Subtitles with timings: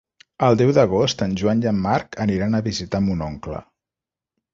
[0.45, 3.61] El deu d'agost en Joan i en Marc aniran a visitar mon oncle.